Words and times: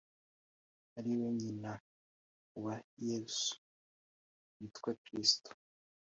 ari 0.97 1.11
we 1.19 1.27
nyina 1.39 1.71
wa 2.63 2.75
Yesu 3.07 3.51
witwa 4.57 4.91
Kristo. 5.03 5.49